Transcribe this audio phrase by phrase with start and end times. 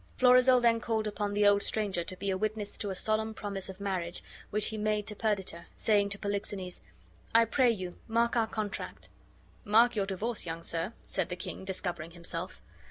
[0.17, 3.69] Florizel then called upon the old stranger to be a witness to a solemn promise
[3.69, 6.81] of marriage which be made to Perdita, saying to Polixenes,
[7.35, 9.09] "I pray you, mark our contract."
[9.63, 12.63] "Mark your divorce, young sir," said the king, discovering himself.